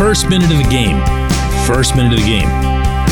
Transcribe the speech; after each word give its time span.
First 0.00 0.28
minute 0.28 0.50
of 0.50 0.56
the 0.58 0.66
game. 0.68 0.98
First 1.66 1.94
minute 1.94 2.14
of 2.14 2.18
the 2.18 2.26
game. 2.26 2.48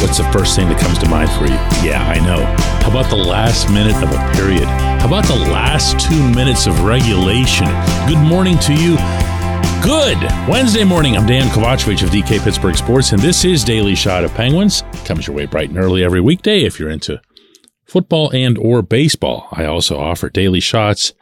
What's 0.02 0.18
the 0.18 0.28
first 0.32 0.56
thing 0.56 0.68
that 0.68 0.80
comes 0.80 0.98
to 0.98 1.08
mind 1.08 1.30
for 1.30 1.44
you? 1.44 1.54
Yeah, 1.88 2.02
I 2.02 2.18
know. 2.18 2.44
How 2.82 2.90
about 2.90 3.08
the 3.08 3.16
last 3.16 3.70
minute 3.70 3.94
of 4.02 4.10
a 4.10 4.32
period? 4.36 4.64
How 4.64 5.06
about 5.06 5.26
the 5.26 5.36
last 5.36 6.00
two 6.00 6.28
minutes 6.30 6.66
of 6.66 6.82
regulation? 6.82 7.68
Good 8.08 8.18
morning 8.18 8.58
to 8.60 8.74
you. 8.74 8.96
Good 9.80 10.18
Wednesday 10.48 10.82
morning. 10.82 11.16
I'm 11.16 11.24
Dejan 11.24 11.50
Kovacevic 11.50 12.02
of 12.02 12.10
DK 12.10 12.42
Pittsburgh 12.42 12.74
Sports, 12.74 13.12
and 13.12 13.22
this 13.22 13.44
is 13.44 13.62
Daily 13.62 13.94
Shot 13.94 14.24
of 14.24 14.34
Penguins. 14.34 14.82
Comes 15.04 15.28
your 15.28 15.36
way 15.36 15.46
bright 15.46 15.68
and 15.68 15.78
early 15.78 16.02
every 16.02 16.20
weekday 16.20 16.64
if 16.64 16.80
you're 16.80 16.90
into 16.90 17.20
football 17.88 18.30
and 18.30 18.56
or 18.58 18.82
baseball. 18.82 19.48
I 19.50 19.64
also 19.64 19.98
offer 19.98 20.28
daily 20.28 20.60
shots 20.60 21.14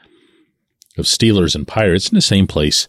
of 0.98 1.04
Steelers 1.04 1.54
and 1.54 1.66
Pirates 1.66 2.08
in 2.08 2.14
the 2.16 2.20
same 2.20 2.46
place 2.46 2.88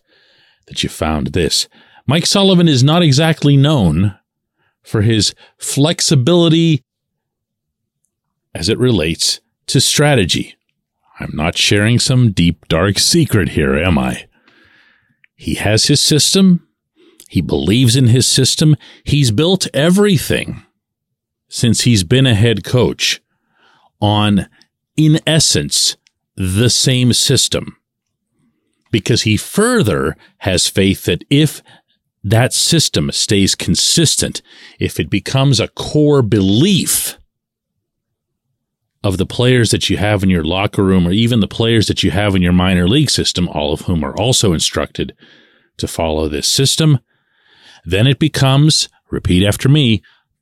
that 0.65 0.83
you 0.83 0.89
found 0.89 1.27
this. 1.27 1.69
Mike 2.07 2.25
Sullivan 2.25 2.67
is 2.67 2.83
not 2.83 3.03
exactly 3.03 3.55
known 3.55 4.17
for 4.81 5.01
his 5.01 5.35
flexibility 5.57 6.83
as 8.55 8.67
it 8.67 8.79
relates 8.79 9.39
to 9.67 9.79
strategy. 9.79 10.55
I'm 11.19 11.31
not 11.33 11.57
sharing 11.57 11.99
some 11.99 12.31
deep, 12.31 12.67
dark 12.67 12.97
secret 12.97 13.49
here, 13.49 13.75
am 13.75 13.97
I? 13.97 14.27
He 15.35 15.55
has 15.55 15.85
his 15.85 16.01
system. 16.01 16.67
He 17.29 17.41
believes 17.41 17.95
in 17.95 18.07
his 18.07 18.25
system. 18.25 18.75
He's 19.03 19.31
built 19.31 19.67
everything 19.73 20.63
since 21.49 21.81
he's 21.81 22.03
been 22.03 22.25
a 22.25 22.33
head 22.33 22.63
coach 22.63 23.21
on, 24.01 24.47
in 24.95 25.19
essence, 25.25 25.97
the 26.35 26.69
same 26.69 27.13
system. 27.13 27.77
Because 28.91 29.23
he 29.23 29.37
further 29.37 30.15
has 30.39 30.67
faith 30.67 31.03
that 31.03 31.23
if 31.29 31.61
that 32.23 32.53
system 32.53 33.11
stays 33.11 33.55
consistent, 33.55 34.41
if 34.79 34.99
it 34.99 35.09
becomes 35.09 35.59
a 35.59 35.67
core 35.69 36.21
belief 36.21 37.17
of 39.03 39.17
the 39.17 39.25
players 39.25 39.71
that 39.71 39.89
you 39.89 39.97
have 39.97 40.23
in 40.23 40.29
your 40.29 40.43
locker 40.43 40.83
room 40.83 41.07
or 41.07 41.11
even 41.11 41.39
the 41.39 41.47
players 41.47 41.87
that 41.87 42.03
you 42.03 42.11
have 42.11 42.35
in 42.35 42.41
your 42.41 42.53
minor 42.53 42.87
league 42.87 43.09
system, 43.09 43.47
all 43.49 43.71
of 43.71 43.81
whom 43.81 44.03
are 44.03 44.17
also 44.17 44.53
instructed 44.53 45.15
to 45.77 45.87
follow 45.87 46.27
this 46.27 46.47
system, 46.47 46.99
then 47.85 48.07
it 48.07 48.19
becomes, 48.19 48.89
repeat 49.09 49.45
after 49.45 49.69
me, 49.69 50.01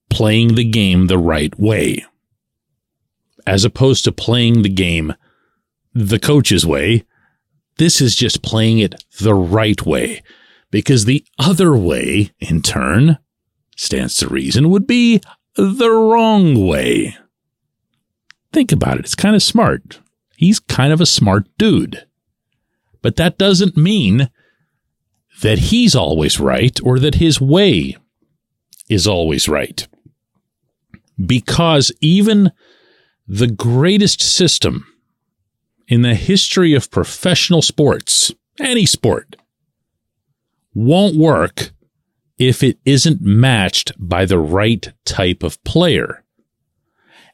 playing 0.09 0.55
the 0.55 0.63
game 0.63 1.07
the 1.07 1.17
right 1.17 1.57
way. 1.59 2.05
As 3.47 3.63
opposed 3.63 4.03
to 4.05 4.11
playing 4.11 4.61
the 4.61 4.69
game 4.69 5.13
the 5.93 6.19
coach's 6.19 6.65
way, 6.65 7.03
this 7.77 8.01
is 8.01 8.15
just 8.15 8.41
playing 8.41 8.79
it 8.79 8.95
the 9.19 9.35
right 9.35 9.85
way 9.85 10.23
because 10.71 11.05
the 11.05 11.25
other 11.39 11.75
way, 11.75 12.31
in 12.39 12.61
turn, 12.61 13.17
stands 13.75 14.15
to 14.15 14.27
reason, 14.27 14.69
would 14.69 14.87
be 14.87 15.21
the 15.55 15.89
wrong 15.89 16.67
way. 16.67 17.15
Think 18.51 18.71
about 18.71 18.97
it. 18.97 19.05
It's 19.05 19.15
kind 19.15 19.35
of 19.35 19.43
smart. 19.43 19.99
He's 20.37 20.59
kind 20.59 20.91
of 20.91 21.01
a 21.01 21.05
smart 21.05 21.47
dude. 21.57 22.05
But 23.01 23.17
that 23.17 23.37
doesn't 23.37 23.77
mean 23.77 24.29
that 25.41 25.59
he's 25.59 25.95
always 25.95 26.39
right 26.39 26.77
or 26.83 26.99
that 26.99 27.15
his 27.15 27.39
way 27.39 27.97
is 28.89 29.07
always 29.07 29.47
right. 29.47 29.87
Because 31.23 31.91
even 32.01 32.51
the 33.27 33.47
greatest 33.47 34.21
system 34.21 34.85
in 35.87 36.01
the 36.01 36.15
history 36.15 36.73
of 36.73 36.91
professional 36.91 37.61
sports, 37.61 38.33
any 38.59 38.85
sport, 38.85 39.35
won't 40.73 41.15
work 41.15 41.71
if 42.37 42.61
it 42.63 42.77
isn't 42.85 43.21
matched 43.21 43.91
by 43.97 44.25
the 44.25 44.39
right 44.39 44.91
type 45.05 45.43
of 45.43 45.63
player. 45.63 46.23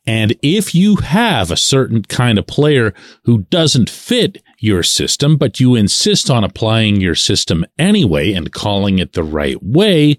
And 0.06 0.36
if 0.42 0.74
you 0.74 0.96
have 0.98 1.52
a 1.52 1.58
certain 1.58 2.04
kind 2.04 2.40
of 2.40 2.48
player 2.48 2.94
who 3.26 3.44
doesn't 3.50 3.90
fit 3.90 4.42
your 4.60 4.84
system, 4.84 5.38
but 5.38 5.60
you 5.60 5.76
insist 5.76 6.30
on 6.30 6.44
applying 6.44 7.00
your 7.00 7.16
system 7.16 7.66
anyway 7.78 8.34
and 8.34 8.52
calling 8.52 9.00
it 9.00 9.14
the 9.14 9.24
right 9.24 9.62
way, 9.62 10.18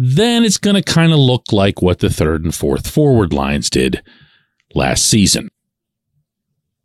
then 0.00 0.44
it's 0.44 0.58
going 0.58 0.76
to 0.76 0.82
kind 0.82 1.12
of 1.12 1.18
look 1.18 1.50
like 1.50 1.82
what 1.82 1.98
the 1.98 2.08
third 2.08 2.44
and 2.44 2.54
fourth 2.54 2.88
forward 2.88 3.32
lines 3.32 3.68
did 3.68 4.00
last 4.72 5.04
season. 5.04 5.48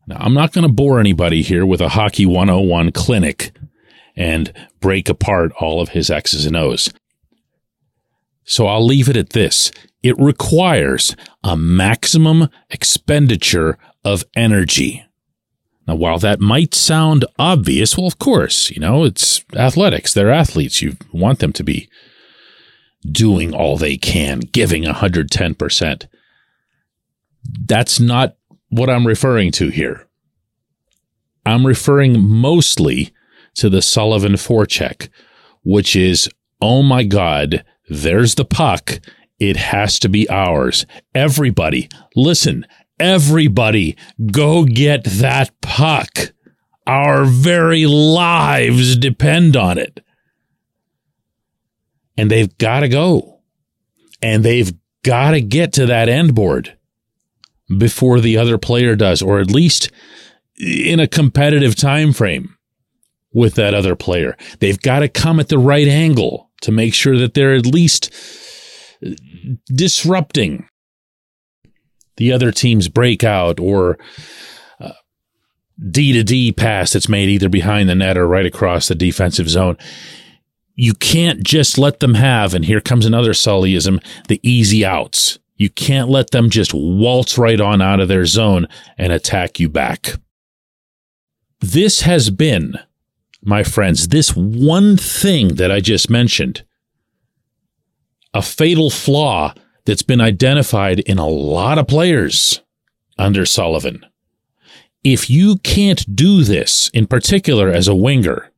Now, 0.07 0.17
I'm 0.19 0.33
not 0.33 0.51
going 0.51 0.65
to 0.65 0.73
bore 0.73 0.99
anybody 0.99 1.43
here 1.43 1.63
with 1.63 1.79
a 1.79 1.89
Hockey 1.89 2.25
101 2.25 2.91
clinic 2.91 3.51
and 4.15 4.51
break 4.79 5.09
apart 5.09 5.51
all 5.59 5.79
of 5.79 5.89
his 5.89 6.09
X's 6.09 6.47
and 6.47 6.55
O's. 6.55 6.91
So 8.45 8.65
I'll 8.65 8.83
leave 8.83 9.07
it 9.07 9.15
at 9.15 9.29
this. 9.29 9.71
It 10.01 10.17
requires 10.17 11.15
a 11.43 11.55
maximum 11.55 12.49
expenditure 12.71 13.77
of 14.03 14.25
energy. 14.35 15.05
Now, 15.87 15.95
while 15.95 16.17
that 16.17 16.39
might 16.39 16.73
sound 16.73 17.25
obvious, 17.37 17.95
well, 17.95 18.07
of 18.07 18.17
course, 18.17 18.71
you 18.71 18.79
know, 18.79 19.03
it's 19.03 19.45
athletics. 19.55 20.15
They're 20.15 20.31
athletes. 20.31 20.81
You 20.81 20.97
want 21.11 21.37
them 21.37 21.53
to 21.53 21.63
be 21.63 21.87
doing 23.03 23.53
all 23.53 23.77
they 23.77 23.97
can, 23.97 24.39
giving 24.39 24.83
110%. 24.83 26.07
That's 27.65 27.99
not 27.99 28.35
what 28.69 28.89
I'm 28.89 29.05
referring 29.05 29.51
to 29.53 29.69
here. 29.69 30.07
I'm 31.45 31.67
referring 31.67 32.21
mostly 32.21 33.13
to 33.55 33.69
the 33.69 33.81
Sullivan 33.81 34.33
forecheck, 34.33 35.09
which 35.63 35.95
is, 35.95 36.29
oh 36.61 36.81
my 36.81 37.03
God, 37.03 37.63
there's 37.89 38.35
the 38.35 38.45
puck. 38.45 38.99
It 39.39 39.57
has 39.57 39.99
to 39.99 40.09
be 40.09 40.29
ours. 40.29 40.85
Everybody, 41.13 41.89
listen, 42.15 42.65
everybody, 42.99 43.97
go 44.31 44.63
get 44.63 45.03
that 45.03 45.51
puck. 45.61 46.33
Our 46.87 47.25
very 47.25 47.85
lives 47.85 48.95
depend 48.97 49.55
on 49.55 49.77
it. 49.77 49.99
And 52.17 52.29
they've 52.29 52.57
got 52.57 52.81
to 52.81 52.89
go. 52.89 53.41
And 54.21 54.43
they've 54.43 54.73
got 55.03 55.31
to 55.31 55.41
get 55.41 55.73
to 55.73 55.85
that 55.87 56.09
end 56.09 56.35
board 56.35 56.77
before 57.77 58.19
the 58.19 58.37
other 58.37 58.57
player 58.57 58.95
does, 58.95 59.21
or 59.21 59.39
at 59.39 59.51
least 59.51 59.91
in 60.57 60.99
a 60.99 61.07
competitive 61.07 61.75
time 61.75 62.13
frame 62.13 62.57
with 63.33 63.55
that 63.55 63.73
other 63.73 63.95
player. 63.95 64.37
They've 64.59 64.79
got 64.79 64.99
to 64.99 65.09
come 65.09 65.39
at 65.39 65.49
the 65.49 65.57
right 65.57 65.87
angle 65.87 66.51
to 66.61 66.71
make 66.71 66.93
sure 66.93 67.17
that 67.17 67.33
they're 67.33 67.55
at 67.55 67.65
least 67.65 68.11
disrupting 69.67 70.67
the 72.17 72.31
other 72.31 72.51
team's 72.51 72.87
breakout 72.87 73.59
or 73.59 73.97
uh, 74.79 74.91
D 75.89 76.13
to 76.13 76.23
D 76.23 76.51
pass 76.51 76.93
that's 76.93 77.09
made 77.09 77.29
either 77.29 77.49
behind 77.49 77.89
the 77.89 77.95
net 77.95 78.17
or 78.17 78.27
right 78.27 78.45
across 78.45 78.87
the 78.87 78.95
defensive 78.95 79.49
zone. 79.49 79.77
You 80.75 80.93
can't 80.93 81.43
just 81.43 81.77
let 81.77 81.99
them 81.99 82.15
have, 82.15 82.53
and 82.53 82.65
here 82.65 82.81
comes 82.81 83.05
another 83.05 83.33
Sullyism, 83.33 84.03
the 84.27 84.39
easy 84.41 84.83
outs. 84.83 85.37
You 85.55 85.69
can't 85.69 86.09
let 86.09 86.31
them 86.31 86.49
just 86.49 86.73
waltz 86.73 87.37
right 87.37 87.61
on 87.61 87.81
out 87.81 87.99
of 87.99 88.07
their 88.07 88.25
zone 88.25 88.67
and 88.97 89.13
attack 89.13 89.59
you 89.59 89.69
back. 89.69 90.15
This 91.59 92.01
has 92.01 92.29
been, 92.29 92.79
my 93.41 93.63
friends, 93.63 94.07
this 94.07 94.35
one 94.35 94.97
thing 94.97 95.55
that 95.55 95.71
I 95.71 95.79
just 95.79 96.09
mentioned, 96.09 96.65
a 98.33 98.41
fatal 98.41 98.89
flaw 98.89 99.53
that's 99.85 100.01
been 100.01 100.21
identified 100.21 100.99
in 101.01 101.19
a 101.19 101.27
lot 101.27 101.77
of 101.77 101.87
players 101.87 102.61
under 103.17 103.45
Sullivan. 103.45 104.05
If 105.03 105.29
you 105.29 105.57
can't 105.57 106.15
do 106.15 106.43
this, 106.43 106.89
in 106.93 107.05
particular 107.05 107.69
as 107.69 107.87
a 107.87 107.95
winger, 107.95 108.49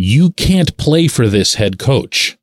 you 0.00 0.30
can't 0.30 0.76
play 0.76 1.08
for 1.08 1.26
this 1.26 1.54
head 1.54 1.76
coach. 1.76 2.38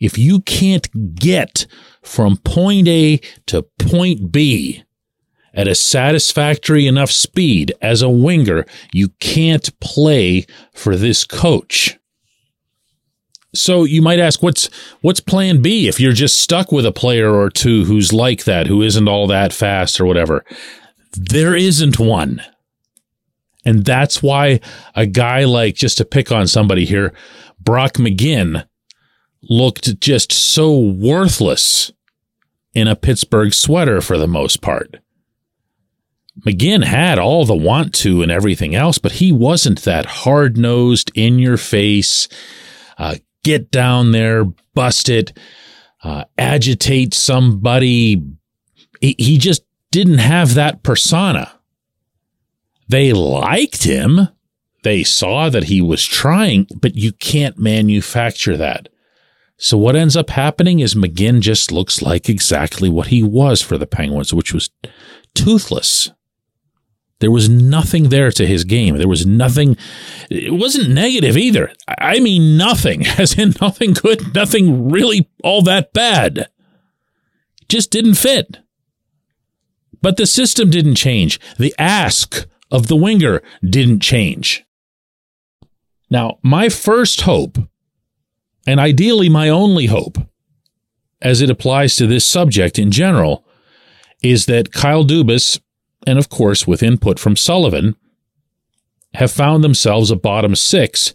If 0.00 0.18
you 0.18 0.40
can't 0.40 1.14
get 1.14 1.64
from 2.02 2.38
point 2.38 2.88
A 2.88 3.20
to 3.46 3.62
point 3.78 4.32
B 4.32 4.82
at 5.54 5.68
a 5.68 5.76
satisfactory 5.76 6.88
enough 6.88 7.12
speed 7.12 7.72
as 7.80 8.02
a 8.02 8.10
winger, 8.10 8.66
you 8.92 9.10
can't 9.20 9.78
play 9.78 10.44
for 10.74 10.96
this 10.96 11.24
coach. 11.24 11.96
So 13.54 13.84
you 13.84 14.02
might 14.02 14.18
ask, 14.18 14.42
what's 14.42 14.68
what's 15.00 15.20
plan 15.20 15.62
B 15.62 15.86
if 15.86 16.00
you're 16.00 16.12
just 16.12 16.38
stuck 16.38 16.72
with 16.72 16.84
a 16.84 16.92
player 16.92 17.32
or 17.32 17.48
two 17.48 17.84
who's 17.84 18.12
like 18.12 18.42
that, 18.42 18.66
who 18.66 18.82
isn't 18.82 19.08
all 19.08 19.28
that 19.28 19.52
fast 19.52 20.00
or 20.00 20.04
whatever? 20.04 20.44
There 21.12 21.54
isn't 21.54 22.00
one. 22.00 22.42
And 23.68 23.84
that's 23.84 24.22
why 24.22 24.60
a 24.94 25.04
guy 25.04 25.44
like, 25.44 25.74
just 25.74 25.98
to 25.98 26.06
pick 26.06 26.32
on 26.32 26.46
somebody 26.46 26.86
here, 26.86 27.12
Brock 27.60 27.92
McGinn 27.94 28.66
looked 29.42 30.00
just 30.00 30.32
so 30.32 30.74
worthless 30.78 31.92
in 32.72 32.88
a 32.88 32.96
Pittsburgh 32.96 33.52
sweater 33.52 34.00
for 34.00 34.16
the 34.16 34.26
most 34.26 34.62
part. 34.62 34.96
McGinn 36.46 36.82
had 36.82 37.18
all 37.18 37.44
the 37.44 37.54
want 37.54 37.94
to 37.96 38.22
and 38.22 38.32
everything 38.32 38.74
else, 38.74 38.96
but 38.96 39.12
he 39.12 39.32
wasn't 39.32 39.82
that 39.82 40.06
hard 40.06 40.56
nosed, 40.56 41.12
in 41.14 41.38
your 41.38 41.58
face, 41.58 42.26
uh, 42.96 43.16
get 43.44 43.70
down 43.70 44.12
there, 44.12 44.46
bust 44.72 45.10
it, 45.10 45.36
uh, 46.02 46.24
agitate 46.38 47.12
somebody. 47.12 48.22
He, 49.02 49.14
he 49.18 49.36
just 49.36 49.62
didn't 49.90 50.18
have 50.20 50.54
that 50.54 50.82
persona. 50.82 51.52
They 52.88 53.12
liked 53.12 53.84
him. 53.84 54.28
They 54.82 55.04
saw 55.04 55.50
that 55.50 55.64
he 55.64 55.80
was 55.80 56.04
trying, 56.04 56.66
but 56.74 56.94
you 56.94 57.12
can't 57.12 57.58
manufacture 57.58 58.56
that. 58.56 58.88
So 59.56 59.76
what 59.76 59.96
ends 59.96 60.16
up 60.16 60.30
happening 60.30 60.78
is 60.78 60.94
McGinn 60.94 61.40
just 61.40 61.72
looks 61.72 62.00
like 62.00 62.28
exactly 62.28 62.88
what 62.88 63.08
he 63.08 63.22
was 63.22 63.60
for 63.60 63.76
the 63.76 63.88
Penguins, 63.88 64.32
which 64.32 64.54
was 64.54 64.70
toothless. 65.34 66.12
There 67.20 67.32
was 67.32 67.48
nothing 67.48 68.10
there 68.10 68.30
to 68.30 68.46
his 68.46 68.62
game. 68.62 68.96
There 68.96 69.08
was 69.08 69.26
nothing. 69.26 69.76
It 70.30 70.54
wasn't 70.54 70.90
negative 70.90 71.36
either. 71.36 71.72
I 71.88 72.20
mean, 72.20 72.56
nothing, 72.56 73.06
as 73.18 73.36
in 73.36 73.54
nothing 73.60 73.94
good, 73.94 74.32
nothing 74.34 74.88
really 74.88 75.28
all 75.42 75.62
that 75.62 75.92
bad. 75.92 76.48
Just 77.68 77.90
didn't 77.90 78.14
fit. 78.14 78.58
But 80.00 80.16
the 80.16 80.26
system 80.26 80.70
didn't 80.70 80.94
change. 80.94 81.40
The 81.58 81.74
ask 81.76 82.46
of 82.70 82.88
the 82.88 82.96
winger 82.96 83.42
didn't 83.62 84.00
change. 84.00 84.64
Now, 86.10 86.38
my 86.42 86.68
first 86.68 87.22
hope, 87.22 87.58
and 88.66 88.80
ideally 88.80 89.28
my 89.28 89.48
only 89.48 89.86
hope, 89.86 90.18
as 91.20 91.40
it 91.40 91.50
applies 91.50 91.96
to 91.96 92.06
this 92.06 92.24
subject 92.24 92.78
in 92.78 92.90
general, 92.90 93.44
is 94.22 94.46
that 94.46 94.72
Kyle 94.72 95.04
Dubas 95.04 95.60
and 96.06 96.18
of 96.18 96.28
course 96.28 96.66
with 96.66 96.82
input 96.82 97.18
from 97.18 97.36
Sullivan, 97.36 97.96
have 99.14 99.30
found 99.30 99.64
themselves 99.64 100.10
a 100.10 100.16
bottom 100.16 100.54
six 100.54 101.12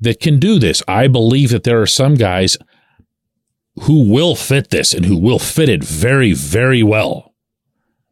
that 0.00 0.20
can 0.20 0.38
do 0.38 0.58
this. 0.58 0.82
I 0.86 1.08
believe 1.08 1.50
that 1.50 1.64
there 1.64 1.80
are 1.80 1.86
some 1.86 2.14
guys 2.14 2.56
who 3.82 4.10
will 4.10 4.34
fit 4.34 4.70
this 4.70 4.92
and 4.92 5.06
who 5.06 5.16
will 5.16 5.38
fit 5.38 5.68
it 5.68 5.84
very, 5.84 6.32
very 6.32 6.82
well. 6.82 7.34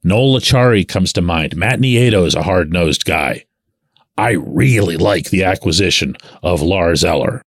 Noel 0.06 0.38
Acciari 0.38 0.87
comes 0.87 1.12
to 1.14 1.20
mind. 1.20 1.56
Matt 1.56 1.81
Nieto 1.81 2.25
is 2.25 2.37
a 2.37 2.44
hard 2.44 2.73
nosed 2.73 3.05
guy. 3.05 3.44
I 4.17 4.35
really 4.35 4.97
like 4.97 5.31
the 5.31 5.43
acquisition 5.43 6.17
of 6.44 6.62
Lars 6.62 7.03
Eller. 7.03 7.43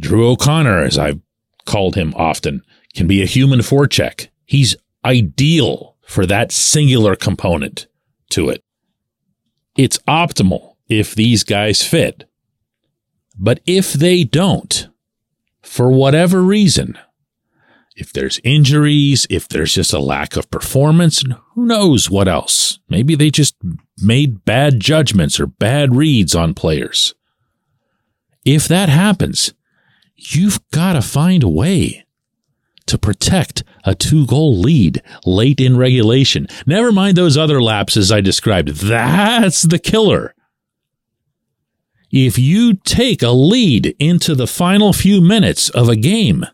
Drew 0.00 0.26
O'Connor, 0.26 0.78
as 0.78 0.96
I've 0.96 1.20
called 1.66 1.96
him 1.96 2.14
often, 2.16 2.62
can 2.94 3.06
be 3.06 3.20
a 3.20 3.26
human 3.26 3.58
forecheck. 3.58 4.28
He's 4.46 4.74
ideal 5.04 5.96
for 6.00 6.24
that 6.24 6.50
singular 6.50 7.14
component 7.14 7.88
to 8.30 8.48
it. 8.48 8.62
It's 9.76 9.98
optimal 10.08 10.76
if 10.88 11.14
these 11.14 11.44
guys 11.44 11.86
fit. 11.86 12.24
But 13.38 13.60
if 13.66 13.92
they 13.92 14.24
don't, 14.24 14.88
for 15.60 15.90
whatever 15.90 16.40
reason, 16.40 16.98
if 17.94 18.12
there's 18.12 18.40
injuries, 18.42 19.26
if 19.28 19.48
there's 19.48 19.74
just 19.74 19.92
a 19.92 19.98
lack 19.98 20.36
of 20.36 20.50
performance, 20.50 21.22
and 21.22 21.34
who 21.54 21.66
knows 21.66 22.10
what 22.10 22.28
else? 22.28 22.78
Maybe 22.88 23.14
they 23.14 23.30
just 23.30 23.54
made 23.98 24.44
bad 24.44 24.80
judgments 24.80 25.38
or 25.38 25.46
bad 25.46 25.94
reads 25.94 26.34
on 26.34 26.54
players. 26.54 27.14
If 28.44 28.66
that 28.68 28.88
happens, 28.88 29.52
you've 30.16 30.60
got 30.70 30.94
to 30.94 31.02
find 31.02 31.42
a 31.42 31.48
way 31.48 32.04
to 32.86 32.98
protect 32.98 33.62
a 33.84 33.94
two 33.94 34.26
goal 34.26 34.58
lead 34.58 35.02
late 35.24 35.60
in 35.60 35.76
regulation. 35.76 36.46
Never 36.66 36.92
mind 36.92 37.16
those 37.16 37.36
other 37.36 37.62
lapses 37.62 38.10
I 38.10 38.20
described. 38.20 38.68
That's 38.68 39.62
the 39.62 39.78
killer. 39.78 40.34
If 42.10 42.38
you 42.38 42.74
take 42.74 43.22
a 43.22 43.30
lead 43.30 43.96
into 43.98 44.34
the 44.34 44.46
final 44.46 44.92
few 44.92 45.20
minutes 45.20 45.70
of 45.70 45.88
a 45.88 45.96
game, 45.96 46.44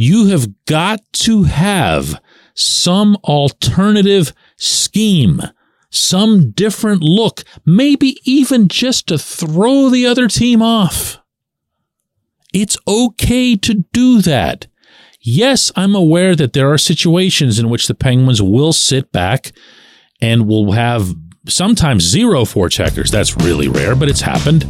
you 0.00 0.26
have 0.26 0.64
got 0.66 1.00
to 1.12 1.42
have 1.42 2.20
some 2.54 3.16
alternative 3.24 4.32
scheme, 4.56 5.42
some 5.90 6.52
different 6.52 7.02
look, 7.02 7.42
maybe 7.66 8.16
even 8.22 8.68
just 8.68 9.08
to 9.08 9.18
throw 9.18 9.88
the 9.88 10.06
other 10.06 10.28
team 10.28 10.62
off. 10.62 11.18
It's 12.54 12.78
okay 12.86 13.56
to 13.56 13.84
do 13.92 14.22
that. 14.22 14.68
Yes, 15.20 15.72
I'm 15.74 15.96
aware 15.96 16.36
that 16.36 16.52
there 16.52 16.72
are 16.72 16.78
situations 16.78 17.58
in 17.58 17.68
which 17.68 17.88
the 17.88 17.94
Penguins 17.96 18.40
will 18.40 18.72
sit 18.72 19.10
back 19.10 19.50
and 20.20 20.46
will 20.46 20.70
have 20.70 21.12
sometimes 21.48 22.04
zero 22.04 22.42
forecheckers. 22.44 23.10
That's 23.10 23.36
really 23.36 23.66
rare, 23.66 23.96
but 23.96 24.08
it's 24.08 24.20
happened. 24.20 24.64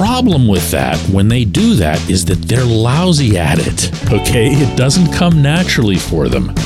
Problem 0.00 0.48
with 0.48 0.70
that, 0.70 0.96
when 1.10 1.28
they 1.28 1.44
do 1.44 1.74
that, 1.74 2.00
is 2.08 2.24
that 2.24 2.40
they're 2.48 2.64
lousy 2.64 3.36
at 3.36 3.58
it. 3.58 3.92
Okay? 4.10 4.46
It 4.46 4.74
doesn't 4.74 5.12
come 5.12 5.42
naturally 5.42 5.98
for 5.98 6.26
them. 6.26 6.56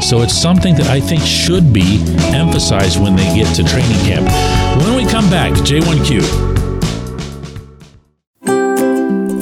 So 0.00 0.22
it's 0.22 0.32
something 0.32 0.74
that 0.76 0.86
I 0.86 1.00
think 1.00 1.20
should 1.20 1.70
be 1.70 2.02
emphasized 2.34 2.98
when 2.98 3.14
they 3.14 3.34
get 3.34 3.54
to 3.56 3.62
training 3.62 3.98
camp. 4.06 4.26
When 4.82 4.96
we 4.96 5.04
come 5.04 5.28
back, 5.28 5.52
J1Q. 5.52 6.22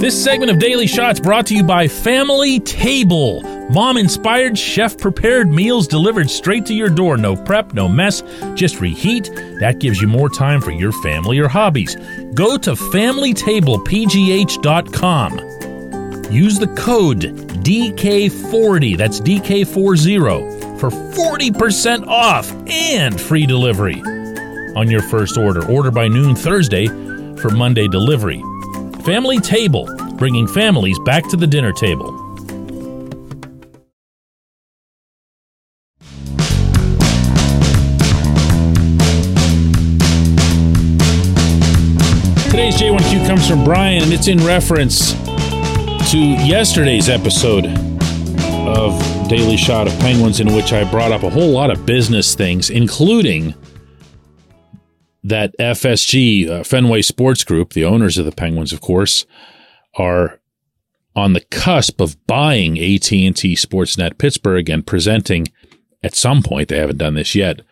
This 0.01 0.21
segment 0.21 0.51
of 0.51 0.59
Daily 0.59 0.89
Shots 0.89 1.21
brought 1.21 1.47
to 1.47 1.55
you 1.55 1.62
by 1.62 1.87
Family 1.87 2.59
Table. 2.59 3.51
Mom 3.73 3.97
inspired, 3.97 4.59
chef 4.59 4.99
prepared 4.99 5.50
meals 5.50 5.88
delivered 5.88 6.29
straight 6.29 6.67
to 6.67 6.75
your 6.75 6.91
door. 6.91 7.17
No 7.17 7.35
prep, 7.35 7.73
no 7.73 7.88
mess, 7.88 8.23
just 8.55 8.83
reheat. 8.83 9.31
That 9.61 9.79
gives 9.79 9.99
you 9.99 10.09
more 10.09 10.29
time 10.29 10.61
for 10.61 10.73
your 10.73 10.93
family 11.02 11.38
or 11.38 11.49
hobbies. 11.49 11.97
Go 12.35 12.59
to 12.59 12.73
FamilyTablePGH.com. 12.73 15.38
Use 16.31 16.59
the 16.59 16.67
code 16.76 17.21
DK40, 17.64 18.99
that's 18.99 19.21
DK40, 19.21 20.79
for 20.79 20.91
40% 20.91 22.07
off 22.07 22.52
and 22.69 23.19
free 23.19 23.47
delivery 23.47 24.02
on 24.76 24.91
your 24.91 25.00
first 25.00 25.38
order. 25.38 25.67
Order 25.67 25.91
by 25.91 26.09
noon 26.09 26.37
Thursday 26.37 26.88
for 27.38 27.49
Monday 27.49 27.88
delivery. 27.88 28.43
Family 29.02 29.41
Table, 29.41 29.88
bringing 30.19 30.47
families 30.47 30.99
back 31.07 31.26
to 31.31 31.38
the 31.38 31.47
dinner 31.47 31.73
table. 31.73 32.22
Comes 43.42 43.50
from 43.50 43.64
Brian, 43.64 44.02
and 44.04 44.12
it's 44.12 44.28
in 44.28 44.38
reference 44.44 45.12
to 46.12 46.18
yesterday's 46.18 47.08
episode 47.08 47.66
of 48.68 49.28
Daily 49.28 49.56
Shot 49.56 49.88
of 49.88 49.99
Penguins, 49.99 50.38
in 50.38 50.54
which 50.54 50.72
I 50.72 50.88
brought 50.88 51.11
up 51.11 51.25
a 51.25 51.30
whole 51.30 51.50
lot 51.50 51.70
of 51.70 51.84
business 51.84 52.37
things, 52.37 52.70
including 52.70 53.54
that 55.25 55.56
FSG, 55.58 56.49
uh, 56.49 56.62
Fenway 56.62 57.02
Sports 57.02 57.42
Group, 57.42 57.72
the 57.72 57.84
owners 57.84 58.16
of 58.16 58.26
the 58.26 58.32
Penguins, 58.32 58.72
of 58.72 58.80
course, 58.80 59.26
are 59.94 60.40
on 61.16 61.32
the 61.32 61.40
cusp 61.40 62.00
of 62.00 62.25
buying 62.26 62.78
AT&T 62.78 63.32
Sportsnet 63.32 64.18
Pittsburgh 64.18 64.70
and 64.70 64.87
presenting 64.87 65.49
at 66.04 66.14
some 66.14 66.42
point 66.42 66.68
they 66.68 66.78
haven't 66.78 66.99
done 66.99 67.14
this 67.14 67.34
yet 67.34 67.62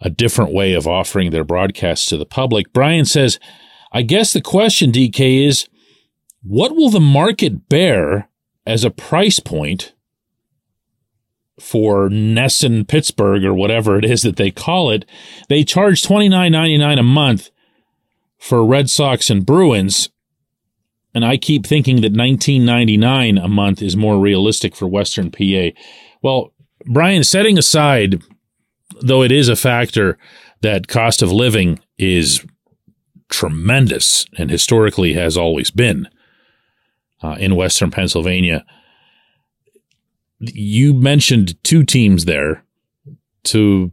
a 0.00 0.10
different 0.10 0.52
way 0.52 0.74
of 0.74 0.86
offering 0.86 1.30
their 1.30 1.44
broadcasts 1.44 2.06
to 2.06 2.16
the 2.18 2.26
public. 2.26 2.72
Brian 2.72 3.04
says, 3.04 3.38
I 3.92 4.02
guess 4.02 4.32
the 4.32 4.40
question 4.40 4.90
DK 4.90 5.46
is 5.46 5.68
what 6.42 6.74
will 6.74 6.90
the 6.90 7.00
market 7.00 7.68
bear 7.68 8.28
as 8.66 8.84
a 8.84 8.90
price 8.90 9.38
point 9.38 9.92
for 11.60 12.08
NESN 12.08 12.88
Pittsburgh 12.88 13.44
or 13.44 13.54
whatever 13.54 13.98
it 13.98 14.04
is 14.04 14.22
that 14.22 14.36
they 14.36 14.50
call 14.50 14.90
it? 14.90 15.04
They 15.48 15.62
charge 15.62 16.02
$29.99 16.02 16.98
a 16.98 17.02
month 17.02 17.50
for 18.38 18.64
Red 18.64 18.90
Sox 18.90 19.30
and 19.30 19.46
Bruins 19.46 20.08
and 21.14 21.24
I 21.24 21.36
keep 21.36 21.66
thinking 21.66 22.00
that 22.00 22.14
19.99 22.14 23.42
a 23.42 23.48
month 23.48 23.82
is 23.82 23.96
more 23.96 24.18
realistic 24.18 24.74
for 24.74 24.86
Western 24.86 25.30
PA. 25.30 25.76
Well, 26.22 26.52
Brian, 26.86 27.24
setting 27.24 27.58
aside, 27.58 28.22
though 29.00 29.22
it 29.22 29.32
is 29.32 29.48
a 29.48 29.56
factor 29.56 30.18
that 30.62 30.88
cost 30.88 31.22
of 31.22 31.30
living 31.30 31.80
is 31.98 32.44
tremendous 33.32 34.26
and 34.38 34.50
historically 34.50 35.14
has 35.14 35.36
always 35.36 35.70
been 35.70 36.08
uh, 37.22 37.36
in 37.40 37.56
Western 37.56 37.90
Pennsylvania. 37.90 38.64
You 40.38 40.94
mentioned 40.94 41.62
two 41.64 41.82
teams 41.84 42.24
there 42.24 42.64
to 43.44 43.90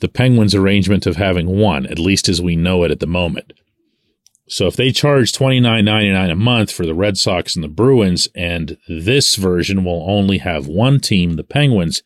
the 0.00 0.08
Penguins' 0.08 0.54
arrangement 0.54 1.06
of 1.06 1.16
having 1.16 1.58
one, 1.58 1.86
at 1.86 1.98
least 1.98 2.28
as 2.28 2.40
we 2.42 2.56
know 2.56 2.84
it 2.84 2.90
at 2.90 3.00
the 3.00 3.06
moment. 3.06 3.52
So 4.48 4.66
if 4.66 4.76
they 4.76 4.92
charge 4.92 5.32
twenty 5.32 5.60
nine 5.60 5.84
ninety 5.84 6.12
nine 6.12 6.30
a 6.30 6.36
month 6.36 6.70
for 6.70 6.84
the 6.84 6.94
Red 6.94 7.16
Sox 7.16 7.54
and 7.54 7.64
the 7.64 7.68
Bruins, 7.68 8.28
and 8.34 8.76
this 8.88 9.36
version 9.36 9.84
will 9.84 10.04
only 10.10 10.38
have 10.38 10.66
one 10.66 11.00
team, 11.00 11.34
the 11.34 11.44
Penguins, 11.44 12.02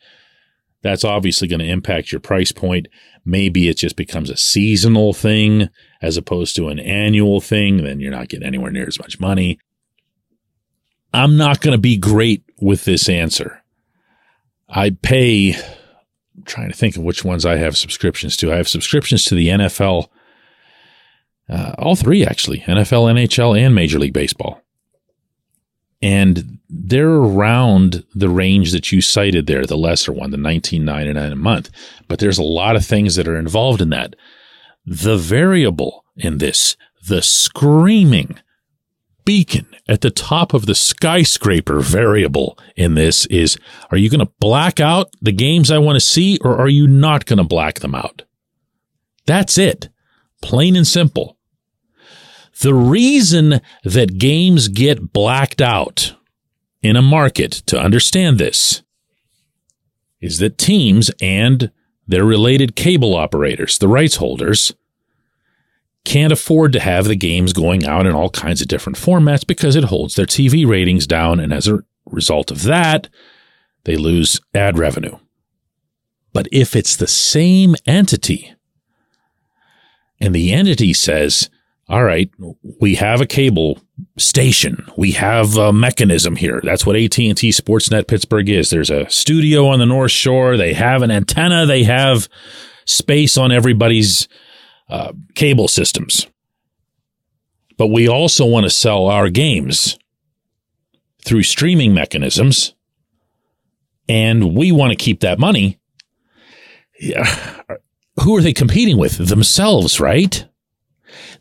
that's 0.82 1.04
obviously 1.04 1.48
going 1.48 1.60
to 1.60 1.66
impact 1.66 2.12
your 2.12 2.20
price 2.20 2.52
point. 2.52 2.86
Maybe 3.24 3.68
it 3.68 3.78
just 3.78 3.96
becomes 3.96 4.30
a 4.30 4.36
seasonal 4.36 5.12
thing 5.12 5.70
as 6.02 6.16
opposed 6.16 6.56
to 6.56 6.68
an 6.68 6.78
annual 6.78 7.40
thing. 7.40 7.78
Then 7.78 8.00
you're 8.00 8.10
not 8.10 8.28
getting 8.28 8.46
anywhere 8.46 8.70
near 8.70 8.86
as 8.86 8.98
much 8.98 9.20
money. 9.20 9.58
I'm 11.12 11.36
not 11.36 11.60
going 11.60 11.72
to 11.72 11.80
be 11.80 11.96
great 11.96 12.44
with 12.60 12.84
this 12.84 13.08
answer. 13.08 13.62
I 14.68 14.90
pay, 14.90 15.54
I'm 15.54 16.42
trying 16.44 16.70
to 16.70 16.76
think 16.76 16.96
of 16.96 17.02
which 17.02 17.24
ones 17.24 17.46
I 17.46 17.56
have 17.56 17.76
subscriptions 17.76 18.36
to. 18.38 18.52
I 18.52 18.56
have 18.56 18.68
subscriptions 18.68 19.24
to 19.24 19.34
the 19.34 19.48
NFL 19.48 20.08
uh, 21.48 21.74
all 21.78 21.96
three, 21.96 22.24
actually 22.24 22.60
NFL, 22.60 23.12
NHL, 23.12 23.58
and 23.58 23.74
Major 23.74 23.98
League 23.98 24.12
Baseball. 24.12 24.60
And 26.02 26.58
they're 26.68 27.08
around 27.08 28.04
the 28.14 28.28
range 28.28 28.72
that 28.72 28.92
you 28.92 29.00
cited 29.00 29.46
there, 29.46 29.64
the 29.64 29.78
lesser 29.78 30.12
one, 30.12 30.30
the 30.30 30.36
19.99 30.36 31.32
a 31.32 31.36
month. 31.36 31.70
But 32.08 32.18
there's 32.18 32.38
a 32.38 32.42
lot 32.42 32.76
of 32.76 32.84
things 32.84 33.14
that 33.14 33.28
are 33.28 33.38
involved 33.38 33.80
in 33.80 33.90
that. 33.90 34.14
The 34.86 35.16
variable 35.16 36.04
in 36.16 36.38
this, 36.38 36.76
the 37.06 37.20
screaming 37.20 38.38
beacon 39.24 39.66
at 39.88 40.00
the 40.00 40.10
top 40.10 40.54
of 40.54 40.66
the 40.66 40.74
skyscraper 40.74 41.80
variable 41.80 42.56
in 42.76 42.94
this 42.94 43.26
is 43.26 43.58
are 43.90 43.98
you 43.98 44.08
going 44.08 44.24
to 44.24 44.32
black 44.38 44.78
out 44.80 45.10
the 45.20 45.32
games 45.32 45.70
I 45.70 45.78
want 45.78 45.96
to 45.96 46.06
see 46.06 46.38
or 46.42 46.56
are 46.56 46.68
you 46.68 46.86
not 46.86 47.26
going 47.26 47.38
to 47.38 47.44
black 47.44 47.80
them 47.80 47.94
out? 47.94 48.22
That's 49.26 49.58
it. 49.58 49.88
Plain 50.40 50.76
and 50.76 50.86
simple. 50.86 51.36
The 52.60 52.74
reason 52.74 53.60
that 53.84 54.18
games 54.18 54.68
get 54.68 55.12
blacked 55.12 55.60
out 55.60 56.14
in 56.82 56.96
a 56.96 57.02
market 57.02 57.50
to 57.66 57.78
understand 57.78 58.38
this 58.38 58.82
is 60.20 60.38
that 60.38 60.56
teams 60.56 61.10
and 61.20 61.70
their 62.06 62.24
related 62.24 62.76
cable 62.76 63.14
operators, 63.14 63.78
the 63.78 63.88
rights 63.88 64.16
holders, 64.16 64.72
can't 66.04 66.32
afford 66.32 66.72
to 66.72 66.80
have 66.80 67.06
the 67.06 67.16
games 67.16 67.52
going 67.52 67.84
out 67.84 68.06
in 68.06 68.14
all 68.14 68.30
kinds 68.30 68.60
of 68.60 68.68
different 68.68 68.96
formats 68.96 69.44
because 69.44 69.74
it 69.74 69.84
holds 69.84 70.14
their 70.14 70.26
TV 70.26 70.66
ratings 70.66 71.06
down. 71.06 71.40
And 71.40 71.52
as 71.52 71.66
a 71.66 71.82
result 72.06 72.52
of 72.52 72.62
that, 72.62 73.08
they 73.84 73.96
lose 73.96 74.40
ad 74.54 74.78
revenue. 74.78 75.18
But 76.32 76.48
if 76.52 76.76
it's 76.76 76.96
the 76.96 77.08
same 77.08 77.74
entity 77.86 78.54
and 80.20 80.34
the 80.34 80.52
entity 80.52 80.92
says, 80.92 81.50
all 81.88 82.02
right, 82.02 82.30
we 82.80 82.96
have 82.96 83.20
a 83.20 83.26
cable 83.26 83.78
station. 84.18 84.84
We 84.96 85.12
have 85.12 85.56
a 85.56 85.72
mechanism 85.72 86.34
here. 86.34 86.60
That's 86.64 86.84
what 86.84 86.96
AT&T 86.96 87.34
Sportsnet 87.34 88.08
Pittsburgh 88.08 88.48
is. 88.48 88.70
There's 88.70 88.90
a 88.90 89.08
studio 89.08 89.68
on 89.68 89.78
the 89.78 89.86
North 89.86 90.10
Shore. 90.10 90.56
They 90.56 90.74
have 90.74 91.02
an 91.02 91.12
antenna. 91.12 91.64
They 91.64 91.84
have 91.84 92.28
space 92.86 93.38
on 93.38 93.52
everybody's 93.52 94.26
uh, 94.88 95.12
cable 95.36 95.68
systems. 95.68 96.26
But 97.78 97.88
we 97.88 98.08
also 98.08 98.46
want 98.46 98.64
to 98.64 98.70
sell 98.70 99.06
our 99.06 99.28
games 99.28 99.96
through 101.24 101.44
streaming 101.44 101.94
mechanisms. 101.94 102.74
And 104.08 104.56
we 104.56 104.72
want 104.72 104.90
to 104.90 104.96
keep 104.96 105.20
that 105.20 105.38
money. 105.38 105.78
Yeah. 106.98 107.24
Who 108.22 108.36
are 108.36 108.40
they 108.40 108.52
competing 108.52 108.98
with? 108.98 109.28
Themselves, 109.28 110.00
right? 110.00 110.46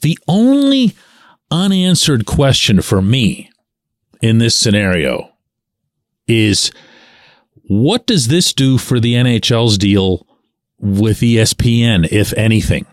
The 0.01 0.17
only 0.27 0.95
unanswered 1.51 2.25
question 2.25 2.81
for 2.81 3.01
me 3.01 3.49
in 4.21 4.39
this 4.39 4.55
scenario 4.55 5.31
is 6.27 6.71
what 7.67 8.05
does 8.05 8.27
this 8.27 8.53
do 8.53 8.77
for 8.77 8.99
the 8.99 9.13
NHL's 9.13 9.77
deal 9.77 10.27
with 10.77 11.19
ESPN, 11.19 12.07
if 12.11 12.33
anything? 12.33 12.85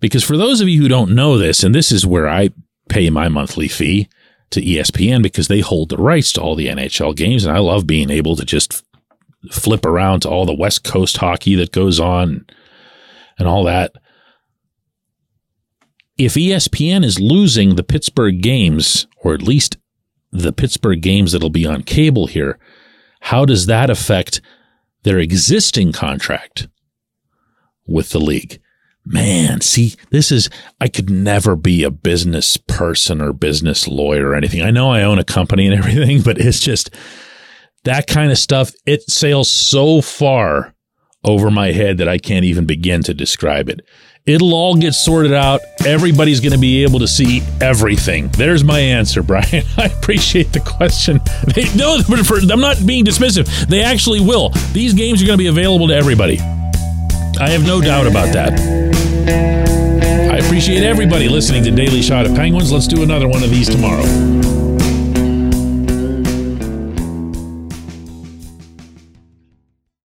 Because 0.00 0.24
for 0.24 0.36
those 0.36 0.60
of 0.60 0.68
you 0.68 0.82
who 0.82 0.88
don't 0.88 1.14
know 1.14 1.38
this, 1.38 1.62
and 1.62 1.74
this 1.74 1.92
is 1.92 2.06
where 2.06 2.28
I 2.28 2.50
pay 2.88 3.08
my 3.10 3.28
monthly 3.28 3.68
fee 3.68 4.08
to 4.50 4.60
ESPN 4.60 5.22
because 5.22 5.48
they 5.48 5.60
hold 5.60 5.88
the 5.88 5.96
rights 5.96 6.32
to 6.34 6.40
all 6.40 6.54
the 6.54 6.68
NHL 6.68 7.16
games, 7.16 7.44
and 7.44 7.56
I 7.56 7.60
love 7.60 7.86
being 7.86 8.10
able 8.10 8.36
to 8.36 8.44
just 8.44 8.84
flip 9.50 9.84
around 9.84 10.20
to 10.20 10.28
all 10.28 10.46
the 10.46 10.54
West 10.54 10.84
Coast 10.84 11.18
hockey 11.18 11.54
that 11.56 11.72
goes 11.72 12.00
on 12.00 12.46
and 13.38 13.48
all 13.48 13.64
that 13.64 13.92
if 16.16 16.34
ESPN 16.34 17.04
is 17.04 17.20
losing 17.20 17.74
the 17.74 17.82
Pittsburgh 17.82 18.40
games, 18.40 19.06
or 19.22 19.34
at 19.34 19.42
least 19.42 19.76
the 20.30 20.52
Pittsburgh 20.52 21.00
games 21.00 21.32
that'll 21.32 21.50
be 21.50 21.66
on 21.66 21.82
cable 21.82 22.26
here, 22.26 22.58
how 23.20 23.44
does 23.44 23.66
that 23.66 23.90
affect 23.90 24.40
their 25.02 25.18
existing 25.18 25.92
contract 25.92 26.68
with 27.86 28.10
the 28.10 28.20
league? 28.20 28.60
Man, 29.06 29.60
see, 29.60 29.94
this 30.10 30.32
is, 30.32 30.48
I 30.80 30.88
could 30.88 31.10
never 31.10 31.56
be 31.56 31.82
a 31.82 31.90
business 31.90 32.56
person 32.56 33.20
or 33.20 33.32
business 33.32 33.86
lawyer 33.86 34.28
or 34.28 34.34
anything. 34.34 34.62
I 34.62 34.70
know 34.70 34.90
I 34.90 35.02
own 35.02 35.18
a 35.18 35.24
company 35.24 35.66
and 35.66 35.76
everything, 35.76 36.22
but 36.24 36.38
it's 36.38 36.60
just 36.60 36.90
that 37.84 38.06
kind 38.06 38.32
of 38.32 38.38
stuff. 38.38 38.72
It 38.86 39.02
sails 39.02 39.50
so 39.50 40.00
far 40.00 40.73
over 41.24 41.50
my 41.50 41.72
head 41.72 41.98
that 41.98 42.08
I 42.08 42.18
can't 42.18 42.44
even 42.44 42.66
begin 42.66 43.02
to 43.04 43.14
describe 43.14 43.68
it. 43.68 43.86
It'll 44.26 44.54
all 44.54 44.74
get 44.74 44.92
sorted 44.94 45.34
out. 45.34 45.60
Everybody's 45.84 46.40
going 46.40 46.52
to 46.52 46.58
be 46.58 46.82
able 46.82 46.98
to 47.00 47.06
see 47.08 47.42
everything. 47.60 48.28
There's 48.28 48.64
my 48.64 48.78
answer, 48.78 49.22
Brian. 49.24 49.64
I 49.76 49.86
appreciate 49.86 50.52
the 50.52 50.60
question. 50.60 51.20
They, 51.54 51.72
no, 51.74 52.00
for, 52.02 52.38
I'm 52.50 52.60
not 52.60 52.84
being 52.86 53.04
dismissive. 53.04 53.66
They 53.66 53.82
actually 53.82 54.20
will. 54.20 54.48
These 54.72 54.94
games 54.94 55.22
are 55.22 55.26
going 55.26 55.38
to 55.38 55.42
be 55.42 55.48
available 55.48 55.88
to 55.88 55.94
everybody. 55.94 56.38
I 57.38 57.50
have 57.50 57.66
no 57.66 57.80
doubt 57.80 58.06
about 58.06 58.32
that. 58.32 58.58
I 60.32 60.38
appreciate 60.38 60.82
everybody 60.82 61.28
listening 61.28 61.62
to 61.64 61.70
Daily 61.70 62.02
Shot 62.02 62.26
of 62.26 62.34
Penguins. 62.34 62.72
Let's 62.72 62.88
do 62.88 63.02
another 63.02 63.28
one 63.28 63.42
of 63.44 63.50
these 63.50 63.68
tomorrow. 63.68 64.43